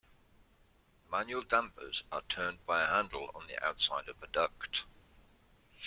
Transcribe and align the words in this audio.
Manual 1.11 1.43
dampers 1.43 2.05
are 2.11 2.23
turned 2.23 2.65
by 2.65 2.81
a 2.81 2.87
handle 2.87 3.29
on 3.35 3.45
the 3.45 3.63
outside 3.63 4.07
of 4.09 4.15
a 4.23 4.27
duct. 4.29 4.85